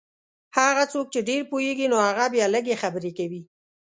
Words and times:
هغه 0.57 0.83
څوک 0.93 1.07
چې 1.13 1.19
ډېر 1.29 1.41
پوهېږي 1.51 1.87
نو 1.91 1.97
هغه 2.07 2.25
بیا 2.33 2.45
لږې 2.55 2.75
خبرې 2.83 3.11
کوي. 3.17 3.41